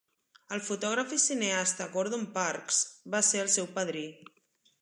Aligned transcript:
El 0.55 0.61
fotògraf 0.67 1.13
i 1.17 1.19
cineasta 1.25 1.87
Gordon 1.97 2.25
Parks 2.39 2.83
va 3.17 3.23
ser 3.31 3.47
el 3.47 3.55
seu 3.59 3.73
padrí. 3.77 4.07